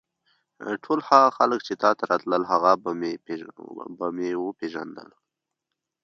[0.83, 2.71] ټول هغه خلک چې تا ته راتلل هغه
[3.97, 5.09] به مې وپېژندل.